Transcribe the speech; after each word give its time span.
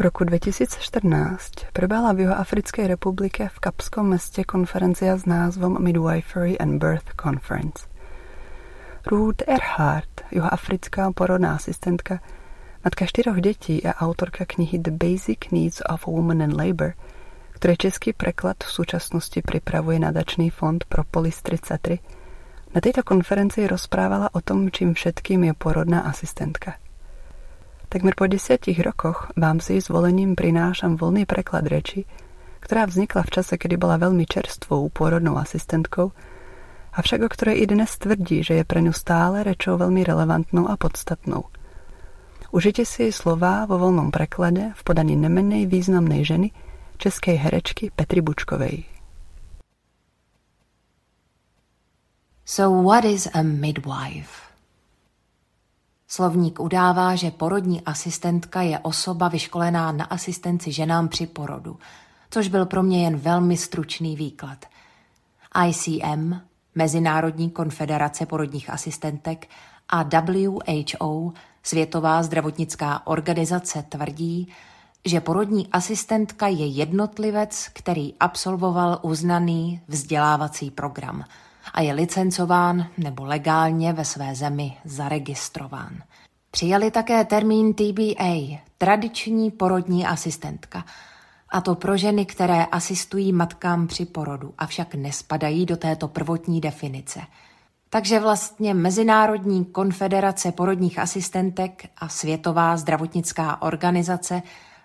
V 0.00 0.02
roku 0.02 0.24
2014 0.24 1.52
prebehla 1.72 2.12
v 2.12 2.20
Jihoafrické 2.20 2.86
republike 2.86 3.48
v 3.48 3.58
Kapskom 3.58 4.08
městě 4.08 4.44
konferencia 4.44 5.16
s 5.16 5.26
názvom 5.26 5.82
Midwifery 5.82 6.58
and 6.58 6.78
Birth 6.78 7.14
Conference. 7.22 7.88
Ruth 9.06 9.42
Erhardt, 9.46 10.20
jihoafrická 10.30 11.12
porodná 11.12 11.54
asistentka, 11.54 12.20
matka 12.84 13.06
čtyřoch 13.06 13.40
dětí 13.40 13.86
a 13.86 13.94
autorka 13.94 14.44
knihy 14.44 14.78
The 14.78 14.90
Basic 14.90 15.38
Needs 15.52 15.82
of 15.88 16.08
a 16.08 16.10
Woman 16.10 16.42
in 16.42 16.56
Labor, 16.56 16.92
které 17.50 17.76
český 17.76 18.12
preklad 18.12 18.56
v 18.64 18.72
současnosti 18.72 19.42
připravuje 19.42 19.98
nadačný 19.98 20.50
fond 20.50 20.84
pro 20.84 21.04
Polis 21.04 21.42
33, 21.42 21.98
na 22.74 22.80
této 22.80 23.02
konferenci 23.02 23.66
rozprávala 23.66 24.28
o 24.32 24.40
tom, 24.40 24.70
čím 24.70 24.94
všetkým 24.94 25.44
je 25.44 25.54
porodná 25.54 26.00
asistentka– 26.00 26.74
Takmer 27.90 28.14
po 28.14 28.30
desiatich 28.30 28.78
rokoch 28.78 29.34
vám 29.34 29.58
si 29.58 29.82
zvolením 29.82 30.38
prinášam 30.38 30.94
voľný 30.94 31.26
preklad 31.26 31.66
reči, 31.66 32.06
ktorá 32.62 32.86
vznikla 32.86 33.26
v 33.26 33.32
čase, 33.34 33.58
kedy 33.58 33.74
bola 33.74 33.98
veľmi 33.98 34.30
čerstvou 34.30 34.86
pôrodnou 34.94 35.34
asistentkou, 35.34 36.14
avšak 36.94 37.26
o 37.26 37.28
ktorej 37.28 37.58
i 37.58 37.66
dnes 37.66 37.90
tvrdí, 37.98 38.46
že 38.46 38.62
je 38.62 38.64
pre 38.64 38.78
ňu 38.78 38.94
stále 38.94 39.42
rečou 39.42 39.74
veľmi 39.74 40.06
relevantnou 40.06 40.70
a 40.70 40.78
podstatnou. 40.78 41.50
Užite 42.54 42.86
si 42.86 43.10
jej 43.10 43.14
slová 43.14 43.66
vo 43.66 43.82
voľnom 43.82 44.14
preklade 44.14 44.70
v 44.70 44.80
podaní 44.86 45.18
nemenej 45.18 45.66
významnej 45.66 46.22
ženy, 46.22 46.54
českej 46.94 47.42
herečky 47.42 47.90
Petry 47.90 48.22
Bučkovej. 48.22 48.86
So 52.46 52.70
what 52.70 53.02
is 53.02 53.26
a 53.34 53.42
midwife? 53.42 54.49
Slovník 56.12 56.60
udává, 56.60 57.14
že 57.14 57.30
porodní 57.30 57.82
asistentka 57.82 58.62
je 58.62 58.78
osoba 58.78 59.28
vyškolená 59.28 59.92
na 59.92 60.04
asistenci 60.04 60.72
ženám 60.72 61.08
při 61.08 61.26
porodu, 61.26 61.78
což 62.30 62.48
byl 62.48 62.66
pro 62.66 62.82
mě 62.82 63.04
jen 63.04 63.16
velmi 63.16 63.56
stručný 63.56 64.16
výklad. 64.16 64.66
ICM, 65.66 66.34
Mezinárodní 66.74 67.50
konfederace 67.50 68.26
porodních 68.26 68.70
asistentek, 68.70 69.48
a 69.88 70.02
WHO, 70.02 71.32
Světová 71.62 72.22
zdravotnická 72.22 73.06
organizace, 73.06 73.84
tvrdí, 73.88 74.52
že 75.04 75.20
porodní 75.20 75.68
asistentka 75.72 76.46
je 76.46 76.66
jednotlivec, 76.66 77.68
který 77.72 78.14
absolvoval 78.20 78.98
uznaný 79.02 79.80
vzdělávací 79.88 80.70
program– 80.70 81.24
a 81.72 81.80
je 81.80 81.92
licencován 81.92 82.86
nebo 82.98 83.24
legálně 83.24 83.92
ve 83.92 84.04
své 84.04 84.34
zemi 84.34 84.76
zaregistrován. 84.84 86.02
Přijali 86.50 86.90
také 86.90 87.24
termín 87.24 87.74
TBA, 87.74 88.58
tradiční 88.78 89.50
porodní 89.50 90.06
asistentka, 90.06 90.84
a 91.48 91.60
to 91.60 91.74
pro 91.74 91.96
ženy, 91.96 92.26
které 92.26 92.64
asistují 92.64 93.32
matkám 93.32 93.86
při 93.86 94.04
porodu, 94.04 94.54
avšak 94.58 94.94
nespadají 94.94 95.66
do 95.66 95.76
této 95.76 96.08
prvotní 96.08 96.60
definice. 96.60 97.20
Takže 97.90 98.20
vlastně 98.20 98.74
Mezinárodní 98.74 99.64
konfederace 99.64 100.52
porodních 100.52 100.98
asistentek 100.98 101.86
a 101.98 102.08
Světová 102.08 102.76
zdravotnická 102.76 103.62
organizace 103.62 104.42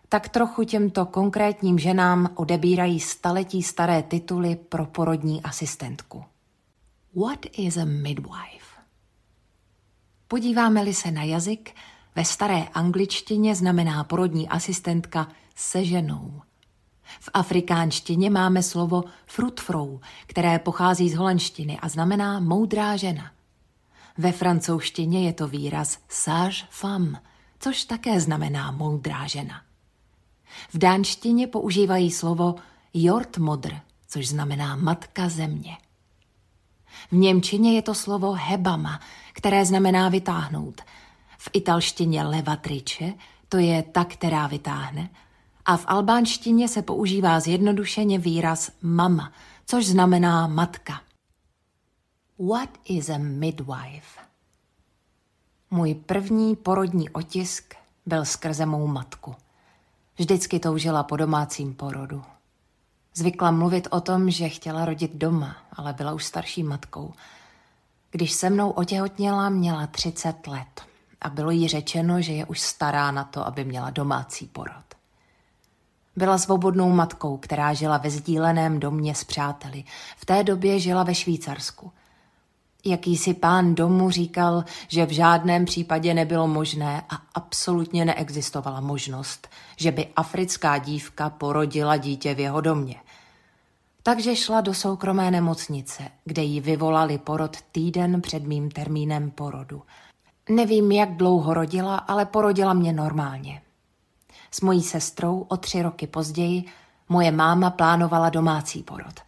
tak 0.10 0.30
trochu 0.30 0.64
těmto 0.64 1.06
konkrétním 1.06 1.80
ženám 1.80 2.30
odebírají 2.36 3.00
staletí 3.00 3.64
staré 3.64 4.04
tituly 4.04 4.56
pro 4.56 4.86
porodní 4.86 5.44
asistentku. 5.44 6.24
What 7.16 7.46
is 7.58 7.78
a 7.78 7.86
midwife? 7.86 8.82
Podíváme-li 10.28 10.94
se 10.94 11.12
na 11.12 11.24
jazyk, 11.24 11.76
ve 12.16 12.26
staré 12.26 12.64
angličtině 12.64 13.56
znamená 13.56 14.04
porodní 14.04 14.50
asistentka 14.50 15.28
se 15.56 15.86
ženou. 15.86 16.42
V 17.20 17.30
afrikánštině 17.34 18.30
máme 18.30 18.64
slovo 18.64 19.04
frutfrou, 19.26 20.00
které 20.28 20.60
pochází 20.60 21.10
z 21.10 21.16
holandštiny 21.16 21.80
a 21.80 21.90
znamená 21.90 22.40
moudrá 22.40 22.98
žena. 22.98 23.32
Ve 24.18 24.32
francouzštině 24.32 25.26
je 25.26 25.34
to 25.34 25.48
výraz 25.48 26.00
sage 26.10 26.66
femme, 26.70 27.22
což 27.60 27.86
také 27.86 28.20
znamená 28.20 28.72
moudrá 28.72 29.28
žena. 29.28 29.62
V 30.74 30.78
dánštině 30.78 31.48
používají 31.48 32.12
slovo 32.12 32.56
jortmodr, 32.94 33.76
což 34.08 34.28
znamená 34.28 34.76
matka 34.76 35.30
země. 35.30 35.78
V 37.12 37.16
Němčině 37.16 37.74
je 37.74 37.82
to 37.82 37.94
slovo 37.94 38.32
hebama, 38.32 39.00
které 39.34 39.66
znamená 39.66 40.10
vytáhnout. 40.10 40.82
V 41.38 41.50
italštině 41.54 42.24
levatrice, 42.24 43.14
to 43.50 43.58
je 43.58 43.84
ta, 43.84 44.06
která 44.06 44.48
vytáhne. 44.48 45.10
A 45.66 45.78
v 45.78 45.86
albánštině 45.88 46.68
se 46.68 46.82
používá 46.82 47.40
zjednodušeně 47.40 48.20
výraz 48.20 48.72
mama, 48.82 49.32
což 49.66 49.86
znamená 49.86 50.48
matka. 50.48 51.02
What 52.40 52.70
is 52.86 53.10
a 53.10 53.18
midwife? 53.18 54.20
Můj 55.72 55.94
první 55.94 56.56
porodní 56.56 57.10
otisk 57.10 57.76
byl 58.06 58.26
skrze 58.26 58.66
mou 58.66 58.88
matku. 58.88 59.36
Vždycky 60.18 60.60
toužila 60.60 61.04
po 61.04 61.18
domácím 61.18 61.74
porodu. 61.74 62.24
Zvykla 63.18 63.52
mluvit 63.52 63.88
o 63.92 64.02
tom, 64.02 64.30
že 64.30 64.50
chtěla 64.50 64.86
rodit 64.86 65.12
doma, 65.16 65.56
ale 65.74 65.94
byla 65.94 66.14
už 66.14 66.26
starší 66.26 66.64
matkou. 66.64 67.14
Když 68.12 68.32
se 68.32 68.50
mnou 68.50 68.70
otěhotněla, 68.70 69.50
měla 69.50 69.88
30 69.88 70.48
let 70.48 70.82
a 71.22 71.30
bylo 71.30 71.52
jí 71.52 71.68
řečeno, 71.68 72.22
že 72.22 72.34
je 72.34 72.46
už 72.46 72.60
stará 72.60 73.12
na 73.12 73.24
to, 73.24 73.48
aby 73.48 73.66
měla 73.66 73.90
domácí 73.90 74.48
porod. 74.48 74.86
Byla 76.16 76.38
svobodnou 76.38 76.90
matkou, 76.90 77.38
která 77.38 77.74
žila 77.74 77.98
ve 77.98 78.10
sdíleném 78.10 78.80
domě 78.80 79.16
s 79.16 79.24
přáteli. 79.24 79.84
V 80.18 80.26
té 80.26 80.44
době 80.44 80.80
žila 80.80 81.04
ve 81.04 81.16
Švýcarsku. 81.16 81.92
Jakýsi 82.86 83.34
pán 83.34 83.76
domu 83.76 84.10
říkal, 84.10 84.64
že 84.88 85.06
v 85.06 85.12
žádném 85.12 85.66
případě 85.66 86.14
nebylo 86.14 86.48
možné 86.48 87.04
a 87.10 87.22
absolutně 87.34 88.06
neexistovala 88.06 88.80
možnost, 88.80 89.48
že 89.78 89.92
by 89.92 90.08
africká 90.16 90.78
dívka 90.78 91.30
porodila 91.30 91.98
dítě 91.98 92.34
v 92.34 92.40
jeho 92.40 92.62
domě. 92.62 92.96
Takže 94.08 94.36
šla 94.36 94.62
do 94.62 94.74
soukromé 94.74 95.32
nemocnice, 95.32 96.04
kde 96.26 96.42
ji 96.42 96.60
vyvolali 96.60 97.18
porod 97.18 97.58
týden 97.72 98.22
před 98.22 98.44
mým 98.44 98.72
termínem 98.72 99.32
porodu. 99.32 99.82
Nevím, 100.50 100.92
jak 100.92 101.16
dlouho 101.16 101.54
rodila, 101.54 101.96
ale 101.96 102.26
porodila 102.26 102.74
mě 102.74 102.94
normálně. 102.94 103.62
S 104.52 104.62
mojí 104.62 104.84
sestrou 104.84 105.46
o 105.48 105.58
tři 105.58 105.82
roky 105.82 106.08
později 106.08 106.64
moje 107.10 107.32
máma 107.32 107.70
plánovala 107.70 108.30
domácí 108.30 108.84
porod. 108.84 109.20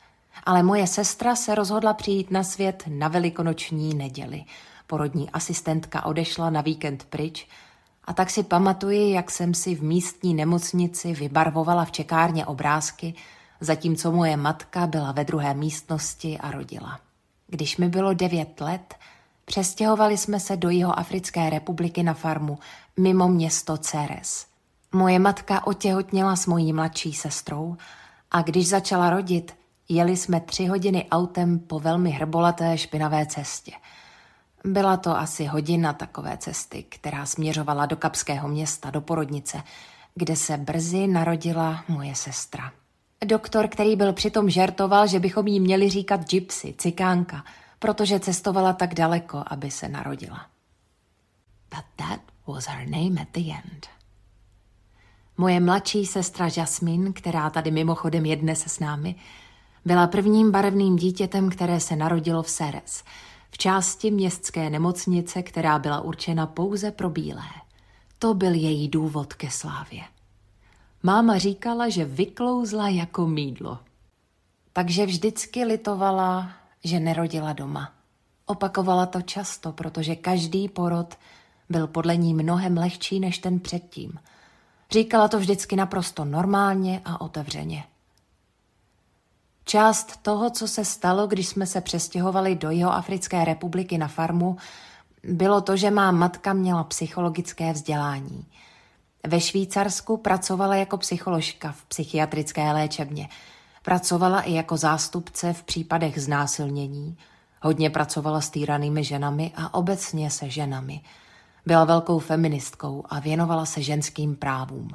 Ale 0.43 0.63
moje 0.63 0.87
sestra 0.87 1.35
se 1.35 1.55
rozhodla 1.55 1.93
přijít 1.93 2.31
na 2.31 2.43
svět 2.43 2.83
na 2.87 3.07
velikonoční 3.07 3.93
neděli. 3.95 4.43
Porodní 4.87 5.29
asistentka 5.29 6.05
odešla 6.05 6.49
na 6.49 6.61
víkend 6.61 7.03
pryč 7.03 7.47
a 8.03 8.13
tak 8.13 8.29
si 8.29 8.43
pamatuji, 8.43 9.11
jak 9.11 9.31
jsem 9.31 9.53
si 9.53 9.75
v 9.75 9.83
místní 9.83 10.33
nemocnici 10.33 11.13
vybarvovala 11.13 11.85
v 11.85 11.91
čekárně 11.91 12.45
obrázky– 12.45 13.13
zatímco 13.59 14.11
moje 14.11 14.37
matka 14.37 14.87
byla 14.87 15.11
ve 15.11 15.23
druhé 15.23 15.53
místnosti 15.53 16.37
a 16.37 16.51
rodila. 16.51 16.99
Když 17.47 17.77
mi 17.77 17.89
bylo 17.89 18.13
devět 18.13 18.61
let, 18.61 18.95
přestěhovali 19.45 20.17
jsme 20.17 20.39
se 20.39 20.57
do 20.57 20.69
Jihoafrické 20.69 21.49
republiky 21.49 22.03
na 22.03 22.13
farmu 22.13 22.59
mimo 22.97 23.27
město 23.27 23.77
Ceres. 23.77 24.45
Moje 24.91 25.19
matka 25.19 25.67
otěhotněla 25.67 26.35
s 26.35 26.45
mojí 26.45 26.73
mladší 26.73 27.13
sestrou 27.13 27.77
a 28.31 28.41
když 28.41 28.67
začala 28.67 29.09
rodit, 29.09 29.55
jeli 29.89 30.17
jsme 30.17 30.39
tři 30.41 30.65
hodiny 30.65 31.07
autem 31.11 31.59
po 31.59 31.79
velmi 31.79 32.09
hrbolaté 32.09 32.77
špinavé 32.77 33.25
cestě. 33.25 33.71
Byla 34.63 34.97
to 34.97 35.17
asi 35.17 35.45
hodina 35.45 35.93
takové 35.93 36.37
cesty, 36.37 36.83
která 36.89 37.25
směřovala 37.25 37.85
do 37.85 37.95
Kapského 37.95 38.47
města, 38.47 38.91
do 38.91 39.01
porodnice, 39.01 39.63
kde 40.15 40.35
se 40.35 40.57
brzy 40.57 41.07
narodila 41.07 41.83
moje 41.87 42.15
sestra. 42.15 42.71
Doktor, 43.25 43.67
který 43.67 43.95
byl 43.95 44.13
přitom 44.13 44.49
žertoval, 44.49 45.07
že 45.07 45.19
bychom 45.19 45.47
jí 45.47 45.59
měli 45.59 45.89
říkat 45.89 46.29
gypsy, 46.29 46.75
cikánka, 46.77 47.43
protože 47.79 48.19
cestovala 48.19 48.73
tak 48.73 48.93
daleko, 48.93 49.43
aby 49.47 49.71
se 49.71 49.89
narodila. 49.89 50.45
But 51.75 51.85
that 51.95 52.19
was 52.47 52.67
her 52.67 52.89
name 52.89 53.21
at 53.21 53.27
the 53.31 53.39
end. 53.39 53.87
Moje 55.37 55.59
mladší 55.59 56.05
sestra 56.05 56.49
Jasmine, 56.57 57.13
která 57.13 57.49
tady 57.49 57.71
mimochodem 57.71 58.25
je 58.25 58.35
dnes 58.35 58.67
s 58.67 58.79
námi, 58.79 59.15
byla 59.85 60.07
prvním 60.07 60.51
barevným 60.51 60.95
dítětem, 60.95 61.49
které 61.49 61.79
se 61.79 61.95
narodilo 61.95 62.43
v 62.43 62.49
Seres, 62.49 63.03
v 63.51 63.57
části 63.57 64.11
městské 64.11 64.69
nemocnice, 64.69 65.43
která 65.43 65.79
byla 65.79 66.01
určena 66.01 66.47
pouze 66.47 66.91
pro 66.91 67.09
bílé. 67.09 67.49
To 68.19 68.33
byl 68.33 68.53
její 68.53 68.87
důvod 68.87 69.33
ke 69.33 69.51
slávě. 69.51 70.03
Máma 71.07 71.37
říkala, 71.37 71.89
že 71.89 72.05
vyklouzla 72.05 72.89
jako 72.89 73.27
mídlo. 73.27 73.79
Takže 74.73 75.05
vždycky 75.05 75.63
litovala, 75.63 76.49
že 76.83 76.99
nerodila 76.99 77.53
doma. 77.53 77.91
Opakovala 78.45 79.05
to 79.05 79.21
často, 79.21 79.71
protože 79.71 80.15
každý 80.15 80.69
porod 80.69 81.15
byl 81.69 81.87
podle 81.87 82.17
ní 82.17 82.33
mnohem 82.33 82.77
lehčí 82.77 83.19
než 83.19 83.37
ten 83.37 83.59
předtím. 83.59 84.19
Říkala 84.91 85.27
to 85.27 85.39
vždycky 85.39 85.75
naprosto 85.75 86.25
normálně 86.25 87.01
a 87.05 87.21
otevřeně. 87.21 87.83
Část 89.65 90.17
toho, 90.17 90.49
co 90.49 90.67
se 90.67 90.85
stalo, 90.85 91.27
když 91.27 91.47
jsme 91.47 91.65
se 91.65 91.81
přestěhovali 91.81 92.55
do 92.55 92.69
jeho 92.69 92.93
Africké 92.93 93.45
republiky 93.45 93.97
na 93.97 94.07
farmu, 94.07 94.57
bylo 95.23 95.61
to, 95.61 95.77
že 95.77 95.91
má 95.91 96.11
matka 96.11 96.53
měla 96.53 96.83
psychologické 96.83 97.73
vzdělání. 97.73 98.45
Ve 99.27 99.41
Švýcarsku 99.41 100.17
pracovala 100.17 100.75
jako 100.75 100.97
psycholožka 100.97 101.71
v 101.71 101.85
psychiatrické 101.85 102.71
léčebně. 102.71 103.29
Pracovala 103.83 104.41
i 104.41 104.53
jako 104.53 104.77
zástupce 104.77 105.53
v 105.53 105.63
případech 105.63 106.21
znásilnění. 106.21 107.17
Hodně 107.61 107.89
pracovala 107.89 108.41
s 108.41 108.49
týranými 108.49 109.03
ženami 109.03 109.51
a 109.55 109.73
obecně 109.73 110.31
se 110.31 110.49
ženami. 110.49 111.01
Byla 111.65 111.85
velkou 111.85 112.19
feministkou 112.19 113.03
a 113.09 113.19
věnovala 113.19 113.65
se 113.65 113.81
ženským 113.81 114.35
právům. 114.35 114.89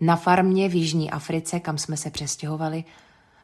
Na 0.00 0.16
farmě 0.16 0.68
v 0.68 0.74
Jižní 0.74 1.10
Africe, 1.10 1.60
kam 1.60 1.78
jsme 1.78 1.96
se 1.96 2.10
přestěhovali, 2.10 2.84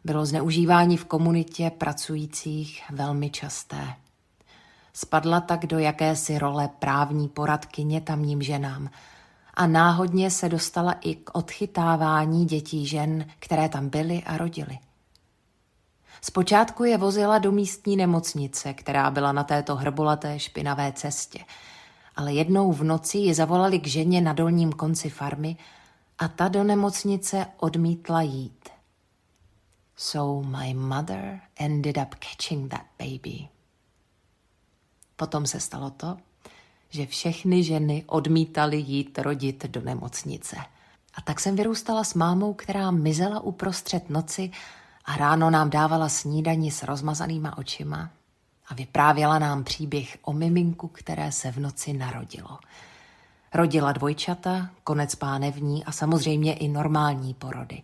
bylo 0.05 0.27
zneužívání 0.27 0.97
v 0.97 1.05
komunitě 1.05 1.71
pracujících 1.71 2.83
velmi 2.91 3.31
časté. 3.31 3.95
Spadla 4.93 5.41
tak 5.41 5.67
do 5.67 5.79
jakési 5.79 6.39
role 6.39 6.69
právní 6.79 7.29
poradkyně 7.29 8.01
tamním 8.01 8.43
ženám 8.43 8.91
a 9.57 9.67
náhodně 9.67 10.31
se 10.31 10.49
dostala 10.49 10.93
i 10.93 11.15
k 11.15 11.31
odchytávání 11.39 12.45
dětí 12.47 12.87
žen, 12.87 13.27
které 13.39 13.69
tam 13.69 13.89
byly 13.89 14.23
a 14.23 14.37
rodily. 14.37 14.79
Zpočátku 16.23 16.85
je 16.85 16.99
vozila 16.99 17.39
do 17.39 17.53
místní 17.53 17.97
nemocnice, 17.97 18.75
která 18.75 19.11
byla 19.11 19.33
na 19.33 19.45
této 19.45 19.77
hrbolaté 19.77 20.39
špinavé 20.39 20.93
cestě, 20.93 21.45
ale 22.17 22.33
jednou 22.33 22.73
v 22.73 22.85
noci 22.85 23.19
ji 23.19 23.35
zavolali 23.35 23.79
k 23.79 23.87
ženě 23.87 24.21
na 24.21 24.33
dolním 24.33 24.73
konci 24.73 25.11
farmy 25.11 25.57
a 26.19 26.29
ta 26.29 26.49
do 26.49 26.65
nemocnice 26.65 27.47
odmítla 27.57 28.23
jít. 28.23 28.69
So 29.97 30.49
my 30.49 30.75
mother 30.75 31.41
ended 31.57 31.97
up 31.97 32.15
catching 32.15 32.71
that 32.71 32.87
baby. 32.99 33.49
Potom 35.17 35.47
se 35.47 35.61
stalo 35.61 35.91
to, 35.91 36.17
že 36.91 37.07
všechny 37.07 37.65
ženy 37.65 38.05
odmítaly 38.07 38.77
jít 38.77 39.19
rodit 39.19 39.67
do 39.67 39.81
nemocnice. 39.81 40.57
A 41.15 41.21
tak 41.21 41.41
jsem 41.41 41.57
vyrůstala 41.57 42.05
s 42.05 42.15
mámou, 42.15 42.55
která 42.55 42.91
mizela 42.91 43.41
uprostřed 43.41 44.11
noci 44.11 44.51
a 45.05 45.17
ráno 45.17 45.51
nám 45.51 45.71
dávala 45.71 46.09
snídani 46.09 46.71
s 46.71 46.83
rozmazanýma 46.83 47.59
očima 47.59 48.11
a 48.69 48.75
vyprávěla 48.75 49.39
nám 49.39 49.65
příběh 49.65 50.19
o 50.23 50.33
miminku, 50.33 50.89
které 50.89 51.33
se 51.33 51.53
v 51.53 51.59
noci 51.59 51.93
narodilo. 51.93 52.59
Rodila 53.55 53.93
dvojčata, 53.93 54.71
konec 54.85 55.15
pánevní 55.15 55.85
a 55.85 55.93
samozřejmě 55.93 56.55
i 56.55 56.69
normální 56.69 57.35
porody. 57.35 57.83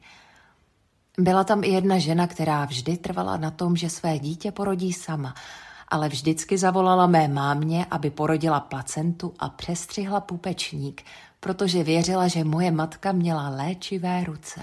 Byla 1.18 1.44
tam 1.44 1.64
i 1.64 1.68
jedna 1.68 1.98
žena, 1.98 2.26
která 2.26 2.64
vždy 2.64 2.96
trvala 2.96 3.36
na 3.36 3.50
tom, 3.50 3.76
že 3.76 3.90
své 3.90 4.18
dítě 4.18 4.52
porodí 4.52 4.92
sama– 4.92 5.34
ale 5.92 6.08
vždycky 6.08 6.58
zavolala 6.58 7.06
mé 7.06 7.28
mámě, 7.28 7.86
aby 7.90 8.10
porodila 8.10 8.60
placentu 8.60 9.34
a 9.38 9.48
přestřihla 9.48 10.20
pupečník, 10.20 11.02
protože 11.40 11.84
věřila, 11.84 12.28
že 12.28 12.44
moje 12.44 12.70
matka 12.70 13.12
měla 13.12 13.48
léčivé 13.48 14.24
ruce. 14.24 14.60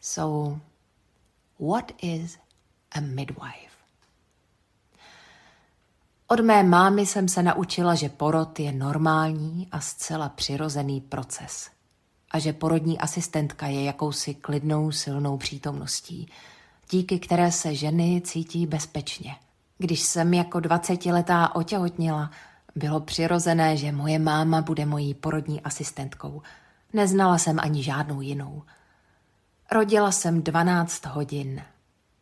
So, 0.00 0.58
what 1.60 1.92
is 2.02 2.38
a 2.92 3.00
midwife? 3.00 3.78
Od 6.26 6.40
mé 6.40 6.62
mámy 6.62 7.06
jsem 7.06 7.28
se 7.28 7.42
naučila, 7.42 7.94
že 7.94 8.08
porod 8.08 8.60
je 8.60 8.72
normální 8.72 9.68
a 9.72 9.80
zcela 9.80 10.28
přirozený 10.28 11.00
proces 11.00 11.70
a 12.30 12.38
že 12.38 12.52
porodní 12.52 12.98
asistentka 12.98 13.66
je 13.66 13.84
jakousi 13.84 14.34
klidnou, 14.34 14.92
silnou 14.92 15.36
přítomností, 15.36 16.28
díky 16.90 17.18
které 17.18 17.52
se 17.52 17.74
ženy 17.74 18.22
cítí 18.24 18.66
bezpečně. 18.66 19.36
Když 19.78 20.00
jsem 20.00 20.34
jako 20.34 20.60
dvacetiletá 20.60 21.54
otěhotnila, 21.54 22.30
bylo 22.76 23.00
přirozené, 23.00 23.76
že 23.76 23.92
moje 23.92 24.18
máma 24.18 24.62
bude 24.62 24.86
mojí 24.86 25.14
porodní 25.14 25.60
asistentkou. 25.60 26.42
Neznala 26.92 27.38
jsem 27.38 27.58
ani 27.60 27.82
žádnou 27.82 28.20
jinou. 28.20 28.62
Rodila 29.70 30.12
jsem 30.12 30.42
12 30.42 31.06
hodin. 31.06 31.62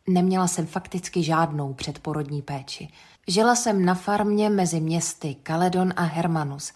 Neměla 0.07 0.47
jsem 0.47 0.65
fakticky 0.65 1.23
žádnou 1.23 1.73
předporodní 1.73 2.41
péči. 2.41 2.89
Žila 3.27 3.55
jsem 3.55 3.85
na 3.85 3.95
farmě 3.95 4.49
mezi 4.49 4.79
městy 4.79 5.35
Kaledon 5.43 5.93
a 5.95 6.03
Hermanus 6.03 6.73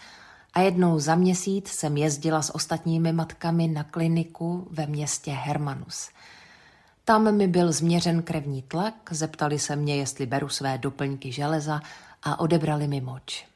a 0.54 0.60
jednou 0.60 0.98
za 0.98 1.14
měsíc 1.14 1.68
jsem 1.68 1.96
jezdila 1.96 2.42
s 2.42 2.54
ostatními 2.54 3.12
matkami 3.12 3.68
na 3.68 3.84
kliniku 3.84 4.68
ve 4.70 4.86
městě 4.86 5.30
Hermanus– 5.30 6.10
tam 7.04 7.36
mi 7.36 7.48
byl 7.48 7.72
změřen 7.72 8.22
krevní 8.22 8.62
tlak, 8.62 8.94
zeptali 9.10 9.58
se 9.58 9.76
mě, 9.76 9.96
jestli 9.96 10.26
beru 10.26 10.48
své 10.48 10.78
doplňky 10.78 11.32
železa 11.32 11.80
a 12.22 12.40
odebrali 12.40 12.88
mi 12.88 13.00
moč. 13.00 13.46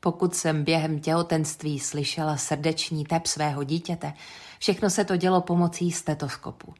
Pokud 0.00 0.34
jsem 0.34 0.64
během 0.64 1.00
těhotenství 1.00 1.80
slyšela 1.80 2.36
srdeční 2.36 3.04
tep 3.04 3.26
svého 3.26 3.64
dítěte, 3.64 4.12
všechno 4.58 4.90
se 4.90 5.04
to 5.04 5.16
dělo 5.16 5.40
pomocí 5.40 5.92
stetoskopu. 5.92 6.74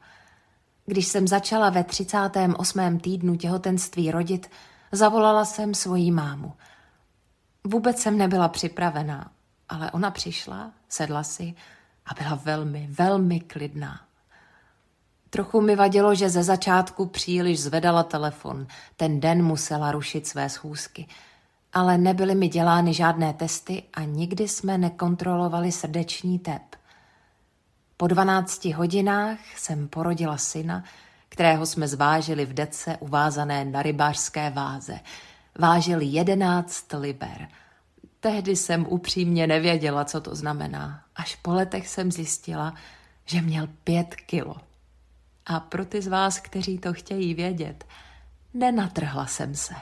Když 0.85 1.07
jsem 1.07 1.27
začala 1.27 1.69
ve 1.69 1.83
38. 1.83 2.99
týdnu 2.99 3.35
těhotenství 3.35 4.11
rodit, 4.11 4.51
zavolala 4.91 5.45
jsem 5.45 5.73
svoji 5.73 6.11
mámu. 6.11 6.53
Vůbec 7.63 7.99
jsem 7.99 8.17
nebyla 8.17 8.47
připravená, 8.47 9.31
ale 9.69 9.91
ona 9.91 10.11
přišla, 10.11 10.71
sedla 10.89 11.23
si 11.23 11.55
a 12.05 12.13
byla 12.13 12.35
velmi, 12.35 12.87
velmi 12.91 13.39
klidná. 13.39 14.06
Trochu 15.37 15.61
mi 15.61 15.75
vadilo, 15.75 16.15
že 16.15 16.29
ze 16.29 16.43
začátku 16.43 17.05
příliš 17.05 17.59
zvedala 17.59 18.03
telefon. 18.03 18.67
Ten 18.95 19.19
den 19.19 19.43
musela 19.43 19.91
rušit 19.91 20.27
své 20.27 20.49
schůzky. 20.49 21.07
Ale 21.73 21.97
nebyly 21.97 22.35
mi 22.35 22.47
dělány 22.47 22.93
žádné 22.93 23.33
testy 23.33 23.83
a 23.93 24.03
nikdy 24.03 24.47
jsme 24.47 24.77
nekontrolovali 24.77 25.71
srdeční 25.71 26.39
tep. 26.39 26.61
Po 27.97 28.07
12 28.07 28.65
hodinách 28.65 29.37
jsem 29.57 29.87
porodila 29.87 30.37
syna, 30.37 30.83
kterého 31.29 31.65
jsme 31.65 31.87
zvážili 31.87 32.45
v 32.45 32.53
dece 32.53 32.97
uvázané 32.97 33.65
na 33.65 33.81
rybářské 33.81 34.49
váze. 34.49 34.99
Vážil 35.59 36.01
11 36.01 36.93
liber. 36.93 37.47
Tehdy 38.19 38.55
jsem 38.55 38.85
upřímně 38.89 39.47
nevěděla, 39.47 40.05
co 40.05 40.21
to 40.21 40.35
znamená. 40.35 41.01
Až 41.15 41.35
po 41.35 41.53
letech 41.53 41.87
jsem 41.87 42.11
zjistila, 42.11 42.73
že 43.25 43.41
měl 43.41 43.67
pět 43.83 44.15
kilo. 44.15 44.55
A 45.47 45.59
pro 45.59 45.85
ty 45.85 46.01
z 46.01 46.07
vás, 46.07 46.39
kteří 46.39 46.77
to 46.77 46.93
chtějí 46.93 47.33
vědět, 47.33 47.85
nenatrhla 48.53 49.25
jsem 49.27 49.55
se. 49.55 49.73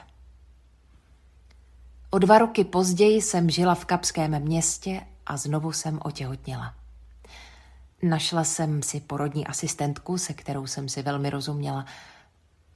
O 2.10 2.18
dva 2.18 2.38
roky 2.38 2.64
později 2.64 3.22
jsem 3.22 3.50
žila 3.50 3.74
v 3.74 3.84
Kapském 3.84 4.42
městě 4.42 5.00
a 5.26 5.36
znovu 5.36 5.72
jsem 5.72 5.98
otěhotněla. 6.02 6.74
Našla 8.02 8.44
jsem 8.44 8.82
si 8.82 9.00
porodní 9.00 9.46
asistentku, 9.46 10.18
se 10.18 10.32
kterou 10.34 10.66
jsem 10.66 10.88
si 10.88 11.02
velmi 11.02 11.30
rozuměla. 11.30 11.86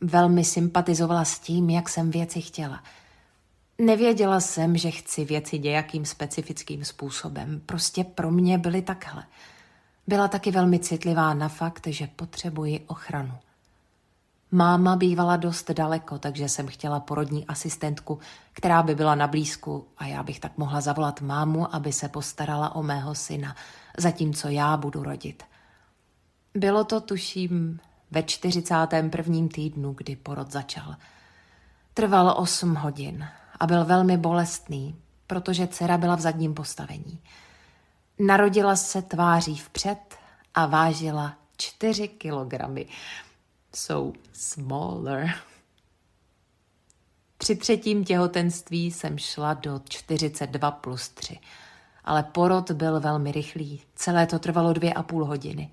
Velmi 0.01 0.45
sympatizovala 0.45 1.25
s 1.25 1.39
tím, 1.39 1.71
jak 1.71 1.89
jsem 1.89 2.11
věci 2.11 2.41
chtěla. 2.41 2.83
Nevěděla 3.79 4.41
jsem, 4.41 4.77
že 4.77 4.91
chci 4.91 5.25
věci 5.25 5.59
nějakým 5.59 6.05
specifickým 6.05 6.85
způsobem. 6.85 7.61
Prostě 7.67 8.05
pro 8.05 8.31
mě 8.31 8.59
byly 8.59 8.83
takhle– 8.83 9.25
byla 10.11 10.29
taky 10.29 10.51
velmi 10.51 10.79
citlivá 10.79 11.35
na 11.35 11.49
fakt, 11.49 11.87
že 11.87 12.07
potřebuji 12.07 12.81
ochranu. 12.87 13.33
Máma 14.51 14.97
bývala 14.97 15.37
dost 15.37 15.71
daleko, 15.71 16.19
takže 16.19 16.49
jsem 16.49 16.67
chtěla 16.67 17.01
porodní 17.01 17.47
asistentku, 17.47 18.19
která 18.53 18.83
by 18.83 18.95
byla 18.95 19.15
na 19.15 19.27
blízku 19.27 19.89
a 19.99 20.07
já 20.07 20.23
bych 20.23 20.41
tak 20.41 20.59
mohla 20.59 20.81
zavolat 20.81 21.21
mámu, 21.21 21.75
aby 21.75 21.93
se 21.93 22.09
postarala 22.09 22.75
o 22.75 22.83
mého 22.83 23.15
syna, 23.15 23.57
zatímco 23.99 24.49
já 24.49 24.77
budu 24.77 25.03
rodit. 25.03 25.43
Bylo 26.55 26.85
to, 26.85 27.01
tuším, 27.01 27.81
ve 28.11 28.23
41. 28.23 29.49
týdnu, 29.55 29.93
kdy 29.93 30.17
porod 30.17 30.53
začal. 30.53 30.97
Trval 31.95 32.35
8 32.39 32.75
hodin 32.75 33.29
a 33.61 33.67
byl 33.67 33.85
velmi 33.85 34.17
bolestný, 34.17 34.97
protože 35.27 35.67
dcera 35.67 35.99
byla 35.99 36.15
v 36.15 36.21
zadním 36.21 36.55
postavení– 36.55 37.19
Narodila 38.27 38.77
se 38.77 39.03
tváří 39.03 39.57
vpřed 39.57 40.17
a 40.55 40.67
vážila 40.67 41.35
4 41.57 42.09
kilogramy. 42.09 42.87
So 43.75 44.19
smaller. 44.33 45.31
Při 47.39 47.57
třetím 47.57 48.05
těhotenství 48.05 48.91
jsem 48.91 49.19
šla 49.19 49.55
do 49.55 49.81
42 49.89 50.71
plus 50.71 51.09
3, 51.09 51.39
ale 52.05 52.23
porod 52.23 52.71
byl 52.71 53.01
velmi 53.01 53.33
rychlý. 53.33 53.83
Celé 53.95 54.27
to 54.27 54.39
trvalo 54.39 54.73
dvě 54.73 54.95
a 54.95 55.03
půl 55.03 55.25
hodiny. 55.25 55.71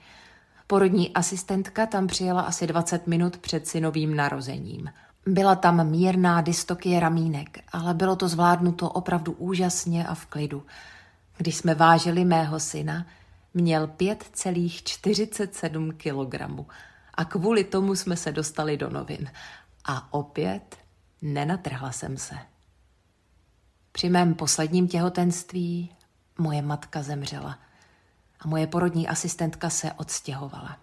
Porodní 0.67 1.13
asistentka 1.13 1.85
tam 1.85 2.07
přijela 2.07 2.41
asi 2.41 2.67
20 2.67 3.07
minut 3.07 3.37
před 3.37 3.67
synovým 3.67 4.15
narozením. 4.15 4.89
Byla 5.25 5.55
tam 5.55 5.89
mírná 5.89 6.41
dystokie 6.41 6.99
ramínek, 6.99 7.59
ale 7.71 7.93
bylo 7.93 8.15
to 8.15 8.27
zvládnuto 8.27 8.89
opravdu 8.89 9.31
úžasně 9.31 10.07
a 10.07 10.15
v 10.15 10.25
klidu. 10.25 10.63
Když 11.37 11.55
jsme 11.55 11.75
vážili 11.75 12.25
mého 12.25 12.59
syna, 12.59 13.05
měl 13.53 13.87
5,47 13.87 15.93
kg 15.93 16.35
a 17.13 17.25
kvůli 17.25 17.63
tomu 17.63 17.95
jsme 17.95 18.17
se 18.17 18.31
dostali 18.31 18.77
do 18.77 18.89
novin. 18.89 19.31
A 19.85 20.13
opět 20.13 20.77
nenatrhla 21.21 21.91
jsem 21.91 22.17
se. 22.17 22.35
Při 23.91 24.09
mém 24.09 24.35
posledním 24.35 24.87
těhotenství 24.87 25.89
moje 26.37 26.61
matka 26.61 27.03
zemřela 27.03 27.59
a 28.39 28.47
moje 28.47 28.67
porodní 28.67 29.07
asistentka 29.07 29.69
se 29.69 29.91
odstěhovala. 29.91 30.77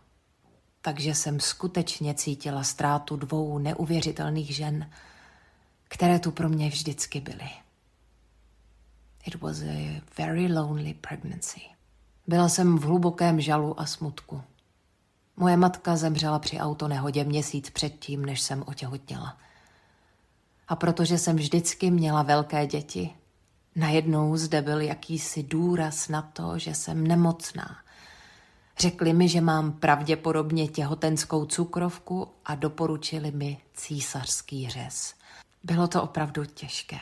Takže 0.80 1.14
jsem 1.14 1.40
skutečně 1.40 2.14
cítila 2.14 2.62
ztrátu 2.62 3.16
dvou 3.16 3.58
neuvěřitelných 3.58 4.56
žen, 4.56 4.90
které 5.88 6.18
tu 6.18 6.30
pro 6.30 6.48
mě 6.48 6.68
vždycky 6.68 7.20
byly. 7.20 7.63
It 9.26 9.42
was 9.42 9.62
a 9.62 10.02
very 10.18 10.52
lonely 10.52 10.94
pregnancy. 10.94 11.60
Byla 12.26 12.48
jsem 12.48 12.78
v 12.78 12.82
hlubokém 12.82 13.40
žalu 13.40 13.80
a 13.80 13.86
smutku. 13.86 14.42
Moje 15.36 15.56
matka 15.56 15.96
zemřela 15.96 16.38
při 16.38 16.58
autonehodě 16.58 17.24
měsíc 17.24 17.70
předtím, 17.70 18.24
než 18.24 18.40
jsem 18.40 18.64
otěhotněla. 18.66 19.38
A 20.68 20.76
protože 20.76 21.18
jsem 21.18 21.36
vždycky 21.36 21.90
měla 21.90 22.22
velké 22.22 22.66
děti, 22.66 23.10
najednou 23.76 24.36
zde 24.36 24.62
byl 24.62 24.80
jakýsi 24.80 25.42
důraz 25.42 26.08
na 26.08 26.22
to, 26.22 26.58
že 26.58 26.74
jsem 26.74 27.06
nemocná. 27.06 27.76
Řekli 28.78 29.12
mi, 29.12 29.28
že 29.28 29.40
mám 29.40 29.72
pravděpodobně 29.72 30.68
těhotenskou 30.68 31.44
cukrovku 31.44 32.28
a 32.44 32.54
doporučili 32.54 33.30
mi 33.30 33.58
císařský 33.74 34.68
řez. 34.68 35.14
Bylo 35.62 35.88
to 35.88 36.02
opravdu 36.02 36.44
těžké. 36.44 36.98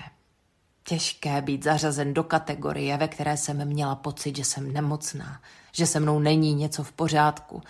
Těžké 0.84 1.42
být 1.42 1.64
zařazen 1.64 2.14
do 2.14 2.24
kategorie, 2.24 2.96
ve 2.96 3.08
které 3.08 3.36
jsem 3.36 3.64
měla 3.64 3.94
pocit, 3.94 4.36
že 4.36 4.44
jsem 4.44 4.72
nemocná, 4.72 5.40
že 5.72 5.86
se 5.86 6.00
mnou 6.00 6.18
není 6.18 6.54
něco 6.54 6.84
v 6.84 6.92
pořádku 6.92 7.62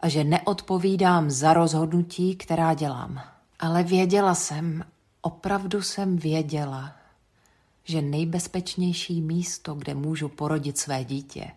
a 0.00 0.08
že 0.08 0.24
neodpovídám 0.24 1.30
za 1.30 1.52
rozhodnutí, 1.52 2.36
která 2.36 2.74
dělám. 2.74 3.22
Ale 3.58 3.82
věděla 3.82 4.34
jsem, 4.34 4.84
opravdu 5.20 5.82
jsem 5.82 6.16
věděla, 6.16 6.92
že 7.84 8.02
nejbezpečnější 8.02 9.20
místo, 9.20 9.74
kde 9.74 9.94
můžu 9.94 10.28
porodit 10.28 10.78
své 10.78 11.04
dítě, 11.04 11.50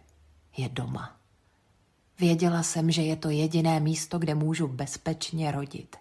je 0.57 0.69
doma. 0.69 1.15
Věděla 2.19 2.63
jsem, 2.63 2.91
že 2.91 3.01
je 3.01 3.15
to 3.15 3.29
jediné 3.29 3.79
místo, 3.79 4.19
kde 4.19 4.35
můžu 4.35 4.67
bezpečně 4.67 5.51
rodit. 5.51 5.95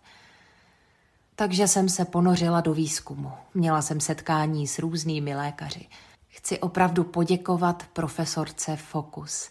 Takže 1.40 1.68
jsem 1.68 1.88
se 1.88 2.04
ponořila 2.04 2.60
do 2.60 2.74
výzkumu. 2.74 3.32
Měla 3.54 3.82
jsem 3.82 4.00
setkání 4.00 4.66
s 4.66 4.78
různými 4.78 5.36
lékaři. 5.36 5.86
Chci 6.28 6.58
opravdu 6.58 7.04
poděkovat 7.04 7.82
profesorce 7.92 8.76
Fokus. 8.76 9.50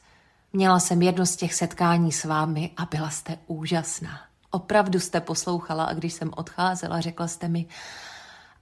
Měla 0.53 0.79
jsem 0.79 1.01
jedno 1.01 1.25
z 1.25 1.35
těch 1.35 1.53
setkání 1.53 2.11
s 2.11 2.25
vámi 2.25 2.71
a 2.77 2.85
byla 2.85 3.09
jste 3.09 3.37
úžasná. 3.47 4.21
Opravdu 4.51 4.99
jste 4.99 5.21
poslouchala 5.21 5.83
a 5.83 5.93
když 5.93 6.13
jsem 6.13 6.31
odcházela, 6.35 7.01
řekla 7.01 7.27
jste 7.27 7.47
mi 7.47 7.65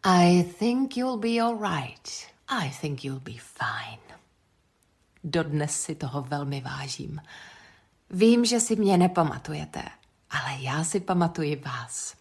I 0.04 0.44
think 0.44 0.98
you'll 0.98 1.18
be 1.18 1.40
alright. 1.40 2.10
I 2.48 2.72
think 2.82 3.06
you'll 3.06 3.20
be 3.20 3.32
fine. 3.32 4.20
Dodnes 5.24 5.82
si 5.82 5.96
toho 5.96 6.22
velmi 6.22 6.62
vážím. 6.62 7.22
Vím, 8.10 8.46
že 8.46 8.60
si 8.60 8.76
mě 8.76 8.98
nepamatujete, 8.98 9.84
ale 10.30 10.62
já 10.62 10.84
si 10.84 11.00
pamatuji 11.00 11.56
vás 11.56 12.17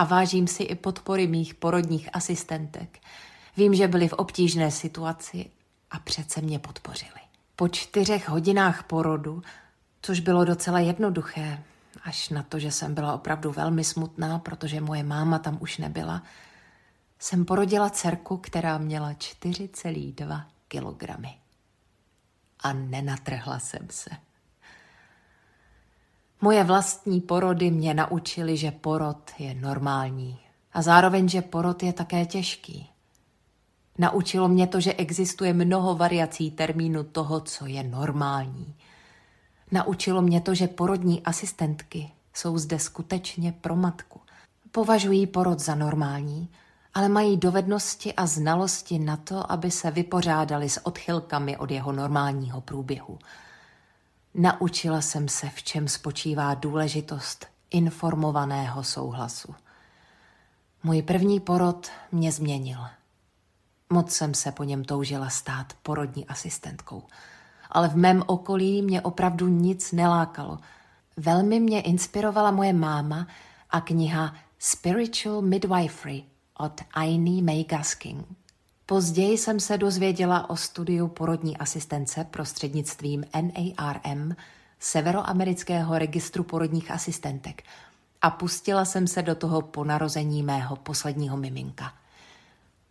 a 0.00 0.04
vážím 0.04 0.46
si 0.46 0.62
i 0.62 0.74
podpory 0.74 1.26
mých 1.26 1.54
porodních 1.54 2.08
asistentek. 2.12 2.98
Vím, 3.56 3.74
že 3.74 3.88
byli 3.88 4.08
v 4.08 4.12
obtížné 4.12 4.70
situaci 4.70 5.50
a 5.90 5.98
přece 5.98 6.40
mě 6.40 6.58
podpořili. 6.58 7.20
Po 7.56 7.68
čtyřech 7.68 8.28
hodinách 8.28 8.82
porodu, 8.82 9.42
což 10.02 10.20
bylo 10.20 10.44
docela 10.44 10.78
jednoduché, 10.78 11.62
až 12.02 12.28
na 12.28 12.42
to, 12.42 12.58
že 12.58 12.72
jsem 12.72 12.94
byla 12.94 13.14
opravdu 13.14 13.52
velmi 13.52 13.84
smutná, 13.84 14.38
protože 14.38 14.80
moje 14.80 15.02
máma 15.02 15.38
tam 15.38 15.58
už 15.60 15.78
nebyla, 15.78 16.22
jsem 17.18 17.44
porodila 17.44 17.90
dcerku, 17.90 18.36
která 18.36 18.78
měla 18.78 19.12
4,2 19.12 20.44
kilogramy. 20.68 21.34
A 22.60 22.72
nenatrhla 22.72 23.58
jsem 23.58 23.86
se. 23.90 24.10
Moje 26.42 26.64
vlastní 26.64 27.20
porody 27.20 27.70
mě 27.70 27.94
naučily, 27.94 28.56
že 28.56 28.70
porod 28.70 29.30
je 29.38 29.54
normální 29.54 30.38
a 30.72 30.82
zároveň, 30.82 31.28
že 31.28 31.42
porod 31.42 31.82
je 31.82 31.92
také 31.92 32.26
těžký. 32.26 32.90
Naučilo 33.98 34.48
mě 34.48 34.66
to, 34.66 34.80
že 34.80 34.94
existuje 34.94 35.52
mnoho 35.52 35.94
variací 35.94 36.50
termínu 36.50 37.04
toho, 37.04 37.40
co 37.40 37.66
je 37.66 37.82
normální. 37.82 38.74
Naučilo 39.72 40.22
mě 40.22 40.40
to, 40.40 40.54
že 40.54 40.68
porodní 40.68 41.22
asistentky 41.22 42.10
jsou 42.34 42.58
zde 42.58 42.78
skutečně 42.78 43.52
pro 43.52 43.76
matku. 43.76 44.20
Považují 44.72 45.26
porod 45.26 45.58
za 45.58 45.74
normální, 45.74 46.48
ale 46.94 47.08
mají 47.08 47.36
dovednosti 47.36 48.14
a 48.14 48.26
znalosti 48.26 48.98
na 48.98 49.16
to, 49.16 49.52
aby 49.52 49.70
se 49.70 49.90
vypořádali 49.90 50.68
s 50.68 50.86
odchylkami 50.86 51.56
od 51.56 51.70
jeho 51.70 51.92
normálního 51.92 52.60
průběhu– 52.60 53.18
Naučila 54.34 55.00
jsem 55.00 55.28
se, 55.28 55.48
v 55.48 55.62
čem 55.62 55.88
spočívá 55.88 56.54
důležitost 56.54 57.46
informovaného 57.70 58.84
souhlasu. 58.84 59.54
Můj 60.82 61.02
první 61.02 61.40
porod 61.40 61.90
mě 62.12 62.32
změnil. 62.32 62.78
Moc 63.90 64.12
jsem 64.12 64.34
se 64.34 64.52
po 64.52 64.64
něm 64.64 64.84
toužila 64.84 65.30
stát 65.30 65.72
porodní 65.82 66.26
asistentkou. 66.26 67.02
Ale 67.70 67.88
v 67.88 67.96
mém 67.96 68.22
okolí 68.26 68.82
mě 68.82 69.02
opravdu 69.02 69.48
nic 69.48 69.92
nelákalo. 69.92 70.58
Velmi 71.16 71.60
mě 71.60 71.80
inspirovala 71.80 72.50
moje 72.50 72.72
máma 72.72 73.26
a 73.70 73.80
kniha 73.80 74.34
Spiritual 74.58 75.42
Midwifery 75.42 76.24
od 76.58 76.80
Aini 76.92 77.42
May 77.42 77.64
Gasking. 77.64 78.26
Později 78.90 79.38
jsem 79.38 79.60
se 79.60 79.78
dozvěděla 79.78 80.50
o 80.50 80.56
studiu 80.56 81.08
porodní 81.08 81.56
asistence 81.56 82.26
prostřednictvím 82.30 83.24
NARM, 83.34 84.36
Severoamerického 84.78 85.98
registru 85.98 86.44
porodních 86.44 86.90
asistentek, 86.90 87.62
a 88.22 88.30
pustila 88.30 88.84
jsem 88.84 89.06
se 89.06 89.22
do 89.22 89.34
toho 89.34 89.62
po 89.62 89.84
narození 89.84 90.42
mého 90.42 90.76
posledního 90.76 91.36
miminka. 91.36 91.92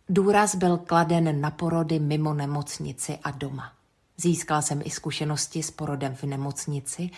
Důraz 0.08 0.54
byl 0.54 0.76
kladen 0.78 1.40
na 1.40 1.50
porody 1.50 1.98
mimo 1.98 2.34
nemocnici 2.34 3.18
a 3.24 3.30
doma. 3.30 3.72
Získala 4.16 4.62
jsem 4.62 4.82
i 4.84 4.90
zkušenosti 4.90 5.62
s 5.62 5.70
porodem 5.70 6.14
v 6.14 6.24
nemocnici 6.24 7.10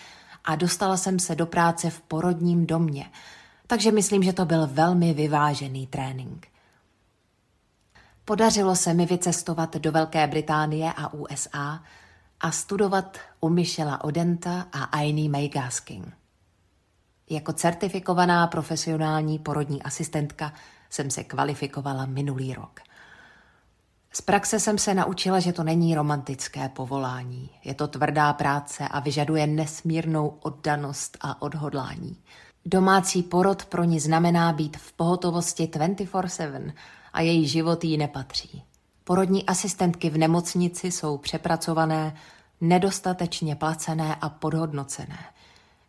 a 0.45 0.55
dostala 0.55 0.97
jsem 0.97 1.19
se 1.19 1.35
do 1.35 1.45
práce 1.45 1.89
v 1.89 2.01
porodním 2.01 2.65
domě, 2.65 3.11
takže 3.67 3.91
myslím, 3.91 4.23
že 4.23 4.33
to 4.33 4.45
byl 4.45 4.67
velmi 4.67 5.13
vyvážený 5.13 5.87
trénink. 5.87 6.52
Podařilo 8.25 8.75
se 8.75 8.93
mi 8.93 9.05
vycestovat 9.05 9.75
do 9.75 9.91
Velké 9.91 10.27
Británie 10.27 10.93
a 10.97 11.13
USA 11.13 11.83
a 12.39 12.51
studovat 12.51 13.17
u 13.39 13.49
Michela 13.49 14.03
Odenta 14.03 14.67
a 14.71 14.83
Aini 14.83 15.29
May 15.29 15.49
Gasking. 15.49 16.13
Jako 17.29 17.53
certifikovaná 17.53 18.47
profesionální 18.47 19.39
porodní 19.39 19.83
asistentka 19.83 20.53
jsem 20.89 21.11
se 21.11 21.23
kvalifikovala 21.23 22.05
minulý 22.05 22.53
rok. 22.53 22.79
Z 24.13 24.21
praxe 24.21 24.59
jsem 24.59 24.77
se 24.77 24.93
naučila, 24.93 25.39
že 25.39 25.53
to 25.53 25.63
není 25.63 25.95
romantické 25.95 26.69
povolání. 26.69 27.49
Je 27.63 27.73
to 27.73 27.87
tvrdá 27.87 28.33
práce 28.33 28.87
a 28.87 28.99
vyžaduje 28.99 29.47
nesmírnou 29.47 30.27
oddanost 30.27 31.17
a 31.21 31.41
odhodlání. 31.41 32.17
Domácí 32.65 33.23
porod 33.23 33.65
pro 33.65 33.83
ní 33.83 33.99
znamená 33.99 34.53
být 34.53 34.77
v 34.77 34.93
pohotovosti 34.93 35.65
24-7 35.65 36.73
a 37.13 37.21
její 37.21 37.47
život 37.47 37.83
jí 37.83 37.97
nepatří. 37.97 38.63
Porodní 39.03 39.45
asistentky 39.45 40.09
v 40.09 40.17
nemocnici 40.17 40.91
jsou 40.91 41.17
přepracované, 41.17 42.15
nedostatečně 42.61 43.55
placené 43.55 44.15
a 44.15 44.29
podhodnocené. 44.29 45.19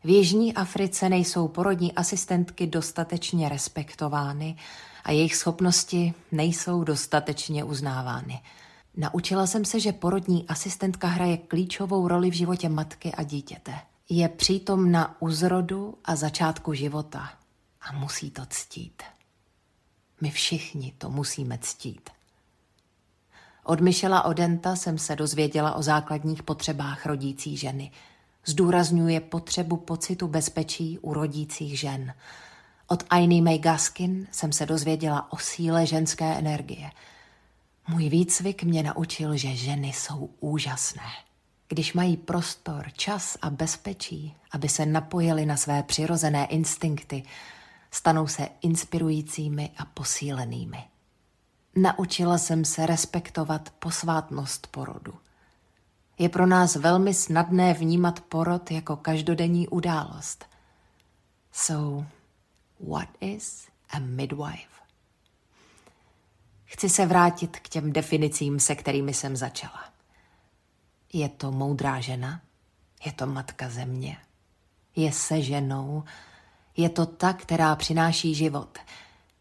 V 0.05 0.09
Jižní 0.09 0.55
Africe 0.55 1.09
nejsou 1.09 1.49
porodní 1.49 1.93
asistentky 1.93 2.67
dostatečně 2.67 3.49
respektovány 3.49 4.57
a 5.05 5.13
jejich 5.13 5.37
schopnosti 5.37 6.15
nejsou 6.33 6.85
dostatečně 6.85 7.65
uznávány. 7.65 8.41
Naučila 8.97 9.47
jsem 9.47 9.65
se, 9.65 9.81
že 9.81 9.93
porodní 9.93 10.49
asistentka 10.49 11.07
hraje 11.07 11.37
klíčovou 11.37 12.09
roli 12.09 12.31
v 12.31 12.35
životě 12.35 12.69
matky 12.69 13.13
a 13.13 13.23
dítěte. 13.23 13.75
Je 14.09 14.29
přítomna 14.29 15.17
u 15.21 15.31
zrodu 15.31 15.99
a 16.05 16.17
začátku 16.17 16.73
života 16.75 17.31
a 17.81 17.93
musí 17.93 18.31
to 18.31 18.43
ctít. 18.49 19.03
My 20.21 20.31
všichni 20.31 20.93
to 20.99 21.11
musíme 21.11 21.59
ctít. 21.59 22.11
Od 23.65 23.81
Michela 23.81 24.25
Odenta 24.25 24.77
jsem 24.77 24.99
se 24.99 25.17
dozvěděla 25.17 25.75
o 25.75 25.83
základních 25.83 26.43
potřebách 26.43 27.07
rodící 27.07 27.57
ženy. 27.57 27.91
Zdůrazňuje 28.47 29.21
potřebu 29.21 29.77
pocitu 29.77 30.29
bezpečí 30.29 30.99
u 30.99 31.15
rodících 31.15 31.81
žen. 31.81 32.15
Od 32.87 33.05
Ainy 33.11 33.41
May 33.41 33.59
Gaskin 33.59 34.27
jsem 34.33 34.53
se 34.53 34.67
dozvěděla 34.67 35.33
o 35.33 35.37
síle 35.37 35.87
ženské 35.87 36.35
energie. 36.35 36.91
Můj 37.89 38.09
výcvik 38.09 38.63
mě 38.63 38.83
naučil, 38.83 39.37
že 39.37 39.57
ženy 39.57 39.89
jsou 39.89 40.31
úžasné. 40.41 41.11
Když 41.69 41.93
mají 41.93 42.17
prostor, 42.17 42.91
čas 42.93 43.39
a 43.43 43.51
bezpečí, 43.51 44.35
aby 44.53 44.69
se 44.69 44.87
napojili 44.87 45.47
na 45.47 45.57
své 45.57 45.83
přirozené 45.83 46.47
instinkty, 46.47 47.23
stanou 47.95 48.27
se 48.27 48.49
inspirujícími 48.61 49.71
a 49.79 49.85
posílenými. 49.85 50.85
Naučila 51.77 52.39
jsem 52.39 52.65
se 52.65 52.87
respektovat 52.87 53.71
posvátnost 53.71 54.67
porodu. 54.67 55.15
Je 56.19 56.29
pro 56.29 56.47
nás 56.47 56.77
velmi 56.77 57.15
snadné 57.15 57.75
vnímat 57.75 58.21
porod 58.21 58.71
jako 58.71 58.97
každodenní 58.97 59.69
událost. 59.69 60.45
So, 61.53 62.07
what 62.89 63.09
is 63.21 63.69
a 63.91 63.99
midwife? 63.99 64.75
Chci 66.65 66.89
se 66.89 67.07
vrátit 67.07 67.57
k 67.57 67.69
těm 67.69 67.93
definicím, 67.93 68.61
se 68.61 68.75
kterými 68.75 69.15
jsem 69.15 69.37
začala. 69.37 69.85
Je 71.13 71.29
to 71.29 71.53
moudrá 71.53 72.01
žena, 72.01 72.41
je 73.05 73.13
to 73.13 73.27
matka 73.27 73.69
země, 73.69 74.17
je 74.97 75.13
se 75.13 75.43
ženou, 75.43 76.05
je 76.77 76.89
to 76.89 77.07
ta, 77.07 77.33
která 77.33 77.77
přináší 77.77 78.35
život, 78.35 78.79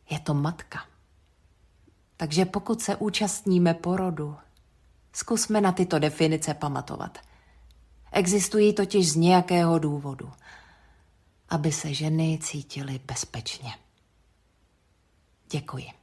je 0.10 0.20
to 0.20 0.34
matka. 0.34 0.86
Takže 2.18 2.46
pokud 2.46 2.82
se 2.82 2.96
účastníme 2.96 3.74
porodu, 3.74 4.38
zkusme 5.14 5.62
na 5.62 5.72
tyto 5.72 6.00
definice 6.00 6.54
pamatovat. 6.54 7.18
Existují 8.12 8.74
totiž 8.74 9.12
z 9.12 9.16
nějakého 9.16 9.80
důvodu, 9.80 10.32
aby 11.50 11.72
se 11.72 11.94
ženy 11.94 12.40
cítily 12.42 13.00
bezpečně. 13.06 13.74
Děkuji. 15.52 16.03